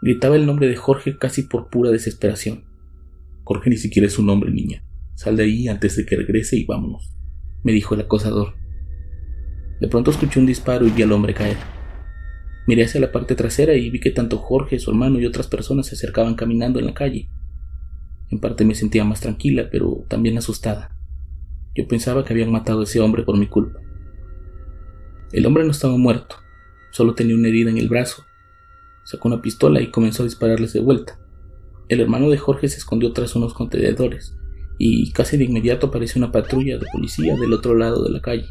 Gritaba 0.04 0.36
el 0.36 0.46
nombre 0.46 0.68
de 0.68 0.76
Jorge 0.76 1.18
casi 1.18 1.44
por 1.44 1.70
pura 1.70 1.90
desesperación. 1.90 2.66
Jorge 3.46 3.70
ni 3.70 3.78
siquiera 3.78 4.06
es 4.06 4.20
un 4.20 4.26
nombre, 4.26 4.52
niña. 4.52 4.84
Sal 5.16 5.38
de 5.38 5.44
ahí 5.44 5.70
antes 5.70 5.96
de 5.96 6.06
que 6.06 6.18
regrese 6.18 6.58
y 6.58 6.66
vámonos, 6.66 7.16
me 7.64 7.72
dijo 7.72 7.96
el 7.96 8.02
acosador. 8.02 8.54
De 9.80 9.88
pronto 9.88 10.12
escuché 10.12 10.42
un 10.42 10.46
disparo 10.46 10.86
y 10.86 10.90
vi 10.90 11.04
al 11.04 11.14
hombre 11.14 11.34
caer. 11.34 11.56
Miré 12.68 12.84
hacia 12.84 13.00
la 13.00 13.14
parte 13.14 13.36
trasera 13.36 13.76
y 13.76 13.90
vi 13.92 14.02
que 14.02 14.12
tanto 14.12 14.40
Jorge, 14.40 14.78
su 14.78 14.92
hermano 14.92 15.22
y 15.22 15.26
otras 15.26 15.48
personas 15.48 15.86
se 15.86 15.96
acercaban 15.96 16.36
caminando 16.36 16.80
en 16.80 16.88
la 16.88 16.94
calle. 16.94 17.30
En 18.30 18.42
parte 18.42 18.66
me 18.66 18.76
sentía 18.76 19.06
más 19.06 19.22
tranquila, 19.22 19.70
pero 19.72 20.06
también 20.10 20.38
asustada. 20.38 20.98
Yo 21.76 21.88
pensaba 21.88 22.26
que 22.26 22.34
habían 22.34 22.52
matado 22.52 22.82
a 22.82 22.84
ese 22.84 23.00
hombre 23.00 23.24
por 23.24 23.38
mi 23.38 23.48
culpa. 23.48 23.80
El 25.32 25.46
hombre 25.46 25.64
no 25.64 25.72
estaba 25.72 25.96
muerto, 25.96 26.36
solo 26.92 27.16
tenía 27.16 27.36
una 27.36 27.48
herida 27.48 27.70
en 27.70 27.78
el 27.78 27.88
brazo 27.88 28.26
Sacó 29.04 29.28
una 29.28 29.42
pistola 29.42 29.82
y 29.82 29.92
comenzó 29.92 30.24
a 30.24 30.26
dispararles 30.26 30.74
de 30.74 30.80
vuelta. 30.80 31.20
El 31.90 32.00
hermano 32.00 32.30
de 32.30 32.38
Jorge 32.38 32.70
se 32.70 32.78
escondió 32.78 33.12
tras 33.12 33.36
unos 33.36 33.54
contenedores 33.54 34.36
y 34.78 35.12
casi 35.12 35.38
de 35.38 35.44
inmediato 35.44 35.88
apareció 35.88 36.20
una 36.20 36.32
patrulla 36.32 36.78
de 36.78 36.86
policía 36.92 37.36
del 37.36 37.54
otro 37.54 37.76
lado 37.76 38.04
de 38.04 38.10
la 38.10 38.22
calle. 38.22 38.48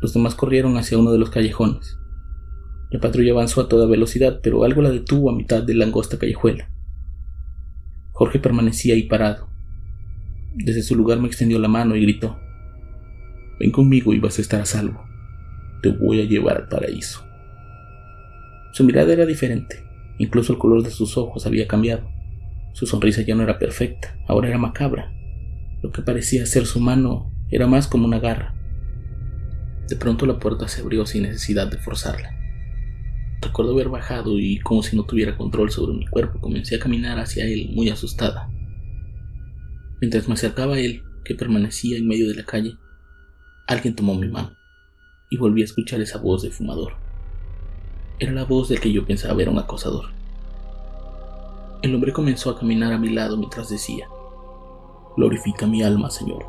Los 0.00 0.12
demás 0.12 0.34
corrieron 0.34 0.76
hacia 0.76 0.98
uno 0.98 1.12
de 1.12 1.18
los 1.18 1.30
callejones. 1.30 1.98
La 2.90 3.00
patrulla 3.00 3.32
avanzó 3.32 3.60
a 3.60 3.68
toda 3.68 3.86
velocidad, 3.86 4.40
pero 4.42 4.64
algo 4.64 4.82
la 4.82 4.90
detuvo 4.90 5.30
a 5.30 5.34
mitad 5.34 5.62
de 5.62 5.74
la 5.74 5.84
angosta 5.84 6.18
callejuela. 6.18 6.70
Jorge 8.12 8.38
permanecía 8.38 8.94
ahí 8.94 9.04
parado. 9.04 9.48
Desde 10.54 10.82
su 10.82 10.96
lugar 10.96 11.20
me 11.20 11.28
extendió 11.28 11.58
la 11.58 11.68
mano 11.68 11.94
y 11.96 12.02
gritó: 12.02 12.38
Ven 13.60 13.70
conmigo 13.70 14.14
y 14.14 14.20
vas 14.20 14.38
a 14.38 14.42
estar 14.42 14.60
a 14.60 14.66
salvo. 14.66 15.04
Te 15.82 15.90
voy 15.90 16.20
a 16.20 16.24
llevar 16.24 16.56
al 16.56 16.68
paraíso. 16.68 17.27
Su 18.78 18.84
mirada 18.84 19.12
era 19.12 19.26
diferente, 19.26 19.82
incluso 20.18 20.52
el 20.52 20.58
color 20.60 20.84
de 20.84 20.92
sus 20.92 21.16
ojos 21.18 21.46
había 21.46 21.66
cambiado. 21.66 22.08
Su 22.74 22.86
sonrisa 22.86 23.22
ya 23.22 23.34
no 23.34 23.42
era 23.42 23.58
perfecta, 23.58 24.16
ahora 24.28 24.50
era 24.50 24.56
macabra. 24.56 25.12
Lo 25.82 25.90
que 25.90 26.00
parecía 26.00 26.46
ser 26.46 26.64
su 26.64 26.78
mano 26.78 27.28
era 27.50 27.66
más 27.66 27.88
como 27.88 28.06
una 28.06 28.20
garra. 28.20 28.54
De 29.88 29.96
pronto 29.96 30.26
la 30.26 30.38
puerta 30.38 30.68
se 30.68 30.80
abrió 30.80 31.04
sin 31.06 31.24
necesidad 31.24 31.68
de 31.68 31.78
forzarla. 31.78 32.30
Recuerdo 33.42 33.72
haber 33.72 33.88
bajado 33.88 34.38
y, 34.38 34.60
como 34.60 34.84
si 34.84 34.94
no 34.94 35.02
tuviera 35.02 35.36
control 35.36 35.72
sobre 35.72 35.98
mi 35.98 36.06
cuerpo, 36.06 36.40
comencé 36.40 36.76
a 36.76 36.78
caminar 36.78 37.18
hacia 37.18 37.46
él 37.46 37.70
muy 37.74 37.90
asustada. 37.90 38.48
Mientras 40.00 40.28
me 40.28 40.34
acercaba 40.34 40.76
a 40.76 40.78
él, 40.78 41.02
que 41.24 41.34
permanecía 41.34 41.98
en 41.98 42.06
medio 42.06 42.28
de 42.28 42.36
la 42.36 42.44
calle, 42.44 42.76
alguien 43.66 43.96
tomó 43.96 44.14
mi 44.14 44.28
mano 44.28 44.52
y 45.30 45.36
volví 45.36 45.62
a 45.62 45.64
escuchar 45.64 46.00
esa 46.00 46.18
voz 46.18 46.42
de 46.42 46.52
fumador. 46.52 47.07
Era 48.20 48.32
la 48.32 48.44
voz 48.44 48.68
del 48.68 48.80
que 48.80 48.90
yo 48.90 49.06
pensaba 49.06 49.40
era 49.40 49.52
un 49.52 49.60
acosador. 49.60 50.06
El 51.82 51.94
hombre 51.94 52.12
comenzó 52.12 52.50
a 52.50 52.58
caminar 52.58 52.92
a 52.92 52.98
mi 52.98 53.10
lado 53.10 53.36
mientras 53.36 53.68
decía, 53.68 54.08
Glorifica 55.16 55.68
mi 55.68 55.84
alma, 55.84 56.10
Señor, 56.10 56.44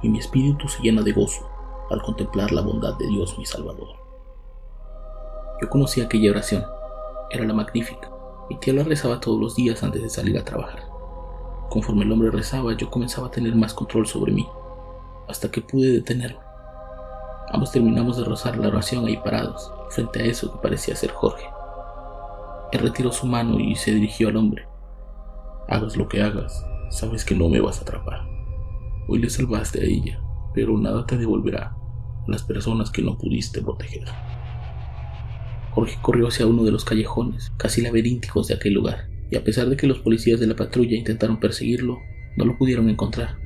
y 0.00 0.08
mi 0.08 0.20
espíritu 0.20 0.68
se 0.68 0.80
llena 0.80 1.02
de 1.02 1.10
gozo 1.10 1.44
al 1.90 2.02
contemplar 2.02 2.52
la 2.52 2.62
bondad 2.62 2.96
de 2.98 3.08
Dios 3.08 3.36
mi 3.36 3.44
Salvador. 3.44 3.88
Yo 5.60 5.68
conocía 5.68 6.04
aquella 6.04 6.30
oración, 6.30 6.64
era 7.32 7.44
la 7.44 7.52
magnífica. 7.52 8.12
Mi 8.48 8.56
tía 8.60 8.74
la 8.74 8.84
rezaba 8.84 9.18
todos 9.18 9.40
los 9.40 9.56
días 9.56 9.82
antes 9.82 10.00
de 10.00 10.10
salir 10.10 10.38
a 10.38 10.44
trabajar. 10.44 10.84
Conforme 11.68 12.04
el 12.04 12.12
hombre 12.12 12.30
rezaba, 12.30 12.76
yo 12.76 12.90
comenzaba 12.90 13.26
a 13.26 13.32
tener 13.32 13.56
más 13.56 13.74
control 13.74 14.06
sobre 14.06 14.30
mí, 14.30 14.46
hasta 15.26 15.50
que 15.50 15.62
pude 15.62 15.90
detenerlo. 15.90 16.38
Ambos 17.50 17.72
terminamos 17.72 18.18
de 18.18 18.24
rozar 18.24 18.56
la 18.56 18.68
oración 18.68 19.04
ahí 19.04 19.16
parados, 19.16 19.72
frente 19.90 20.20
a 20.20 20.24
eso 20.24 20.52
que 20.52 20.58
parecía 20.62 20.96
ser 20.96 21.10
Jorge. 21.10 21.44
Él 22.72 22.80
retiró 22.80 23.12
su 23.12 23.26
mano 23.26 23.58
y 23.58 23.74
se 23.76 23.94
dirigió 23.94 24.28
al 24.28 24.36
hombre. 24.36 24.66
Hagas 25.68 25.96
lo 25.96 26.08
que 26.08 26.22
hagas, 26.22 26.64
sabes 26.90 27.24
que 27.24 27.34
no 27.34 27.48
me 27.48 27.60
vas 27.60 27.78
a 27.78 27.82
atrapar. 27.82 28.26
Hoy 29.08 29.20
le 29.20 29.30
salvaste 29.30 29.80
a 29.80 29.84
ella, 29.84 30.20
pero 30.54 30.76
nada 30.76 31.06
te 31.06 31.16
devolverá 31.16 31.74
a 31.74 32.30
las 32.30 32.42
personas 32.42 32.90
que 32.90 33.02
no 33.02 33.16
pudiste 33.16 33.62
proteger. 33.62 34.04
Jorge 35.70 35.98
corrió 36.02 36.28
hacia 36.28 36.46
uno 36.46 36.64
de 36.64 36.72
los 36.72 36.84
callejones, 36.84 37.52
casi 37.56 37.80
laberínticos 37.80 38.48
de 38.48 38.54
aquel 38.54 38.74
lugar. 38.74 39.08
y 39.30 39.36
a 39.36 39.44
pesar 39.44 39.68
de 39.68 39.76
que 39.76 39.86
los 39.86 39.98
policías 39.98 40.40
de 40.40 40.46
la 40.46 40.56
patrulla 40.56 40.96
intentaron 40.96 41.38
perseguirlo, 41.38 41.98
no 42.38 42.46
lo 42.46 42.56
pudieron 42.56 42.88
encontrar. 42.88 43.36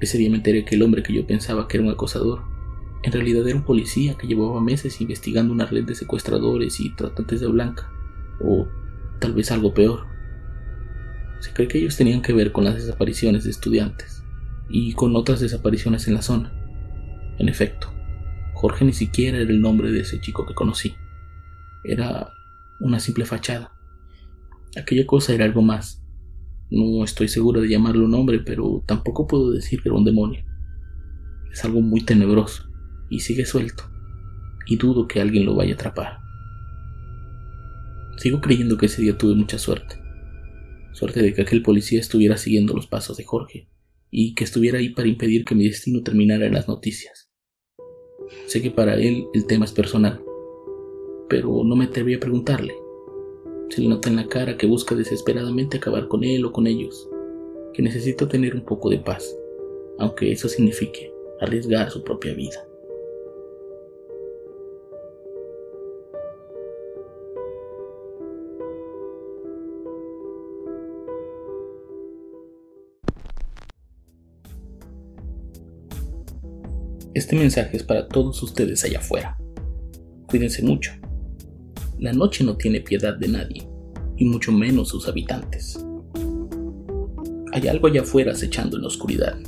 Ese 0.00 0.18
día 0.18 0.28
me 0.30 0.38
enteré 0.38 0.64
que 0.64 0.74
el 0.74 0.82
hombre 0.82 1.04
que 1.04 1.12
yo 1.12 1.24
pensaba 1.24 1.68
que 1.68 1.76
era 1.76 1.86
un 1.86 1.92
acosador, 1.92 2.42
en 3.02 3.12
realidad 3.12 3.46
era 3.46 3.56
un 3.56 3.64
policía 3.64 4.16
que 4.16 4.28
llevaba 4.28 4.60
meses 4.60 5.00
investigando 5.00 5.52
una 5.52 5.66
red 5.66 5.84
de 5.84 5.94
secuestradores 5.94 6.78
y 6.78 6.90
tratantes 6.90 7.40
de 7.40 7.48
blanca, 7.48 7.90
o 8.40 8.68
tal 9.18 9.34
vez 9.34 9.50
algo 9.50 9.74
peor. 9.74 10.06
Se 11.40 11.52
cree 11.52 11.66
que 11.66 11.78
ellos 11.78 11.96
tenían 11.96 12.22
que 12.22 12.32
ver 12.32 12.52
con 12.52 12.64
las 12.64 12.76
desapariciones 12.76 13.42
de 13.42 13.50
estudiantes 13.50 14.22
y 14.68 14.92
con 14.92 15.16
otras 15.16 15.40
desapariciones 15.40 16.06
en 16.06 16.14
la 16.14 16.22
zona. 16.22 16.52
En 17.38 17.48
efecto, 17.48 17.92
Jorge 18.54 18.84
ni 18.84 18.92
siquiera 18.92 19.38
era 19.38 19.50
el 19.50 19.60
nombre 19.60 19.90
de 19.90 20.00
ese 20.00 20.20
chico 20.20 20.46
que 20.46 20.54
conocí. 20.54 20.94
Era 21.82 22.30
una 22.78 23.00
simple 23.00 23.24
fachada. 23.24 23.72
Aquella 24.80 25.06
cosa 25.06 25.34
era 25.34 25.44
algo 25.44 25.62
más. 25.62 26.04
No 26.70 27.02
estoy 27.02 27.26
seguro 27.26 27.60
de 27.60 27.68
llamarlo 27.68 28.06
nombre, 28.06 28.38
pero 28.38 28.84
tampoco 28.86 29.26
puedo 29.26 29.50
decir 29.50 29.82
que 29.82 29.88
era 29.88 29.98
un 29.98 30.04
demonio. 30.04 30.44
Es 31.50 31.64
algo 31.64 31.80
muy 31.80 32.02
tenebroso 32.02 32.71
y 33.12 33.20
sigue 33.20 33.44
suelto, 33.44 33.84
y 34.66 34.76
dudo 34.76 35.06
que 35.06 35.20
alguien 35.20 35.44
lo 35.44 35.54
vaya 35.54 35.72
a 35.72 35.74
atrapar. 35.74 36.18
Sigo 38.16 38.40
creyendo 38.40 38.78
que 38.78 38.86
ese 38.86 39.02
día 39.02 39.18
tuve 39.18 39.34
mucha 39.34 39.58
suerte. 39.58 39.96
Suerte 40.92 41.20
de 41.20 41.34
que 41.34 41.42
aquel 41.42 41.62
policía 41.62 42.00
estuviera 42.00 42.38
siguiendo 42.38 42.74
los 42.74 42.86
pasos 42.86 43.18
de 43.18 43.24
Jorge 43.24 43.68
y 44.10 44.34
que 44.34 44.44
estuviera 44.44 44.78
ahí 44.78 44.90
para 44.90 45.08
impedir 45.08 45.44
que 45.44 45.54
mi 45.54 45.64
destino 45.64 46.02
terminara 46.02 46.46
en 46.46 46.54
las 46.54 46.68
noticias. 46.68 47.30
Sé 48.46 48.62
que 48.62 48.70
para 48.70 48.94
él 48.94 49.26
el 49.34 49.46
tema 49.46 49.66
es 49.66 49.72
personal, 49.72 50.22
pero 51.28 51.64
no 51.64 51.76
me 51.76 51.84
atreví 51.84 52.14
a 52.14 52.20
preguntarle. 52.20 52.74
Se 53.68 53.82
le 53.82 53.88
nota 53.88 54.08
en 54.08 54.16
la 54.16 54.28
cara 54.28 54.56
que 54.56 54.66
busca 54.66 54.94
desesperadamente 54.94 55.76
acabar 55.76 56.08
con 56.08 56.24
él 56.24 56.44
o 56.46 56.52
con 56.52 56.66
ellos, 56.66 57.08
que 57.74 57.82
necesita 57.82 58.26
tener 58.28 58.54
un 58.54 58.64
poco 58.64 58.88
de 58.88 58.98
paz, 58.98 59.36
aunque 59.98 60.32
eso 60.32 60.48
signifique 60.48 61.12
arriesgar 61.40 61.90
su 61.90 62.02
propia 62.04 62.34
vida. 62.34 62.71
Este 77.22 77.36
mensaje 77.36 77.76
es 77.76 77.84
para 77.84 78.08
todos 78.08 78.42
ustedes 78.42 78.82
allá 78.82 78.98
afuera. 78.98 79.38
Cuídense 80.26 80.60
mucho. 80.60 80.90
La 82.00 82.12
noche 82.12 82.42
no 82.42 82.56
tiene 82.56 82.80
piedad 82.80 83.16
de 83.16 83.28
nadie, 83.28 83.62
y 84.16 84.24
mucho 84.24 84.50
menos 84.50 84.88
sus 84.88 85.06
habitantes. 85.06 85.78
Hay 87.52 87.68
algo 87.68 87.86
allá 87.86 88.00
afuera 88.00 88.32
acechando 88.32 88.74
en 88.76 88.82
la 88.82 88.88
oscuridad, 88.88 89.38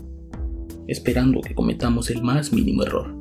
esperando 0.86 1.40
que 1.40 1.52
cometamos 1.52 2.10
el 2.10 2.22
más 2.22 2.52
mínimo 2.52 2.84
error. 2.84 3.12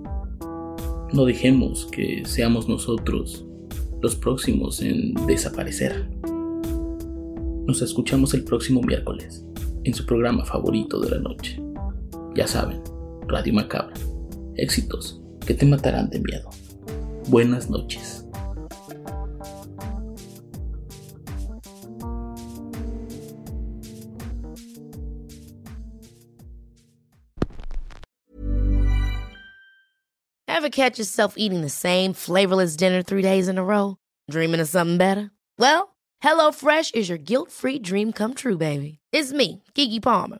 No 1.14 1.26
dejemos 1.26 1.88
que 1.92 2.22
seamos 2.24 2.70
nosotros 2.70 3.48
los 4.04 4.16
próximos 4.16 4.84
en 4.84 5.16
desaparecer. 5.26 6.12
Nos 7.66 7.82
escuchamos 7.82 8.36
el 8.36 8.44
próximo 8.44 8.84
miércoles 8.84 9.44
en 9.84 9.96
su 9.96 10.06
programa 10.06 10.46
favorito 10.46 11.00
de 11.00 11.10
la 11.10 11.18
noche. 11.18 11.60
Ya 12.36 12.46
saben, 12.46 12.84
Radio 13.28 13.56
Macabra 13.56 14.13
éxitos 14.58 15.20
que 15.46 15.54
te 15.54 15.66
matarán 15.66 16.10
de 16.10 16.20
miedo. 16.20 16.50
Buenas 17.30 17.70
noches. 17.70 18.24
Ever 30.48 30.70
catch 30.70 30.98
yourself 30.98 31.34
eating 31.36 31.60
the 31.62 31.70
same 31.70 32.14
flavorless 32.14 32.78
dinner 32.78 33.02
three 33.02 33.22
days 33.22 33.50
in 33.50 33.58
a 33.58 33.64
row? 33.64 33.98
Dreaming 34.32 34.62
of 34.62 34.70
something 34.70 34.98
better? 34.98 35.30
Well, 35.60 35.94
HelloFresh 36.24 36.96
is 36.96 37.10
your 37.10 37.18
guilt-free 37.18 37.80
dream 37.80 38.14
come 38.14 38.34
true, 38.34 38.58
baby. 38.58 39.00
It's 39.12 39.34
me, 39.34 39.64
Kiki 39.74 40.00
Palmer. 40.00 40.40